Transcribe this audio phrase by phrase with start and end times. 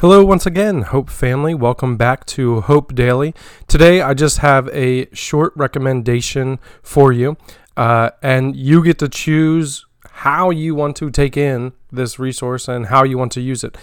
[0.00, 1.52] Hello, once again, Hope family.
[1.52, 3.34] Welcome back to Hope Daily.
[3.68, 7.36] Today, I just have a short recommendation for you,
[7.76, 12.86] uh, and you get to choose how you want to take in this resource and
[12.86, 13.76] how you want to use it.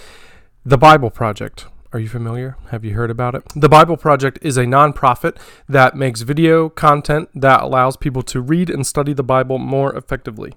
[0.65, 1.67] The Bible Project.
[1.93, 2.57] Are you familiar?
[2.71, 3.43] Have you heard about it?
[3.55, 5.37] The Bible Project is a nonprofit
[5.69, 10.55] that makes video content that allows people to read and study the Bible more effectively.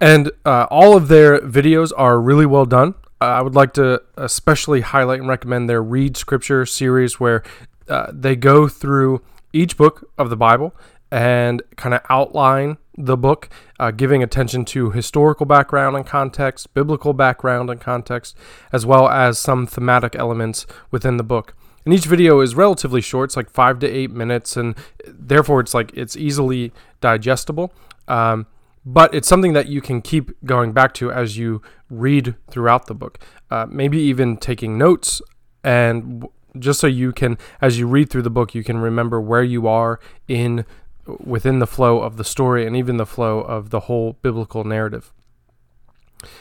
[0.00, 2.94] And uh, all of their videos are really well done.
[3.24, 7.42] I would like to especially highlight and recommend their Read Scripture series, where
[7.88, 9.22] uh, they go through
[9.52, 10.74] each book of the Bible
[11.10, 13.48] and kind of outline the book,
[13.78, 18.36] uh, giving attention to historical background and context, biblical background and context,
[18.72, 21.54] as well as some thematic elements within the book.
[21.84, 24.74] And each video is relatively short, it's like five to eight minutes, and
[25.06, 27.72] therefore it's like it's easily digestible.
[28.08, 28.46] Um,
[28.84, 32.94] but it's something that you can keep going back to as you read throughout the
[32.94, 33.18] book.
[33.50, 35.22] Uh, maybe even taking notes,
[35.62, 36.26] and
[36.58, 39.66] just so you can, as you read through the book, you can remember where you
[39.66, 40.64] are in
[41.06, 45.12] within the flow of the story and even the flow of the whole biblical narrative.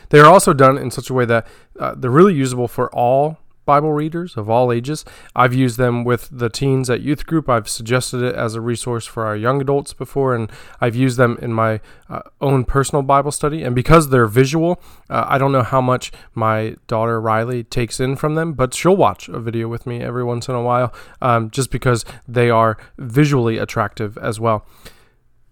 [0.09, 1.47] They are also done in such a way that
[1.79, 5.05] uh, they're really usable for all Bible readers of all ages.
[5.35, 7.49] I've used them with the teens at youth group.
[7.49, 11.37] I've suggested it as a resource for our young adults before, and I've used them
[11.41, 13.63] in my uh, own personal Bible study.
[13.63, 18.15] And because they're visual, uh, I don't know how much my daughter Riley takes in
[18.15, 21.49] from them, but she'll watch a video with me every once in a while um,
[21.49, 24.65] just because they are visually attractive as well.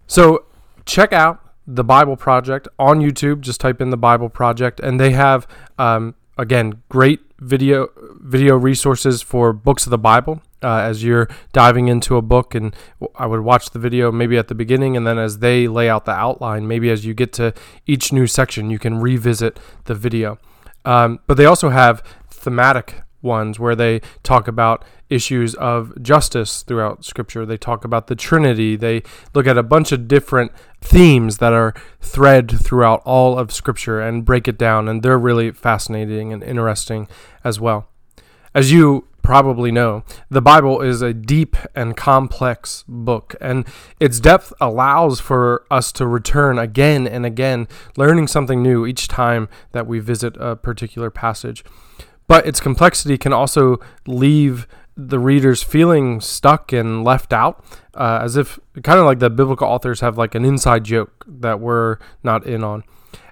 [0.06, 0.46] So
[0.84, 3.40] check out the Bible Project on YouTube.
[3.40, 5.46] Just type in the Bible Project, and they have
[5.78, 7.88] um, again, great video
[8.20, 10.42] video resources for books of the Bible.
[10.62, 12.74] Uh, as you're diving into a book, and
[13.16, 16.04] I would watch the video maybe at the beginning, and then as they lay out
[16.04, 17.52] the outline, maybe as you get to
[17.84, 20.38] each new section, you can revisit the video.
[20.84, 27.04] Um, but they also have thematic ones where they talk about issues of justice throughout
[27.04, 27.46] Scripture.
[27.46, 28.76] They talk about the Trinity.
[28.76, 29.02] They
[29.34, 34.24] look at a bunch of different themes that are thread throughout all of Scripture and
[34.24, 37.08] break it down, and they're really fascinating and interesting
[37.44, 37.88] as well.
[38.54, 43.66] As you probably know, the Bible is a deep and complex book, and
[44.00, 49.48] its depth allows for us to return again and again, learning something new each time
[49.70, 51.64] that we visit a particular passage
[52.26, 54.66] but its complexity can also leave
[54.96, 59.66] the readers feeling stuck and left out, uh, as if kind of like the biblical
[59.66, 62.84] authors have like an inside joke that we're not in on.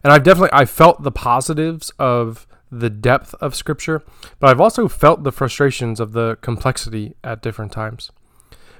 [0.02, 4.02] And I've definitely I felt the positives of the depth of scripture,
[4.38, 8.10] but I've also felt the frustrations of the complexity at different times.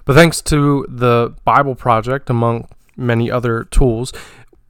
[0.05, 4.13] But thanks to the Bible Project, among many other tools,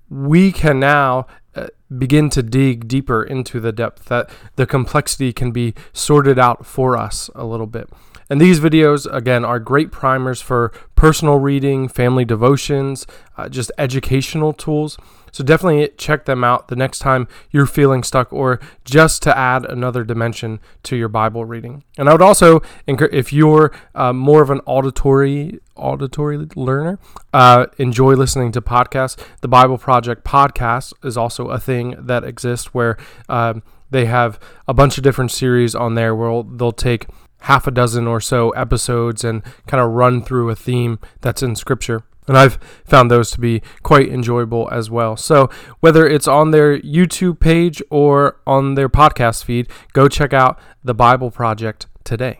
[0.08, 1.69] we can now uh,
[1.99, 6.97] begin to dig deeper into the depth, that the complexity can be sorted out for
[6.97, 7.88] us a little bit.
[8.28, 13.06] And these videos, again, are great primers for personal reading, family devotions,
[13.38, 14.99] uh, just educational tools.
[15.33, 19.65] So definitely check them out the next time you're feeling stuck or just to add
[19.65, 21.84] another dimension to your Bible reading.
[21.97, 26.99] And I would also encourage if you're uh, more of an auditory auditory learner,
[27.32, 29.17] uh, enjoy listening to podcasts.
[29.41, 34.38] The Bible Project podcast is also a thing that exists where um, they have
[34.69, 37.06] a bunch of different series on there where they'll take
[37.42, 41.56] half a dozen or so episodes and kind of run through a theme that's in
[41.56, 42.02] Scripture.
[42.28, 45.16] And I've found those to be quite enjoyable as well.
[45.16, 50.58] So, whether it's on their YouTube page or on their podcast feed, go check out
[50.84, 52.38] the Bible Project today.